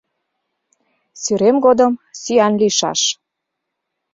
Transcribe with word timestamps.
Сӱрем 1.21 1.57
годым 1.65 1.93
сӱан 2.21 2.53
лийшаш. 2.61 3.01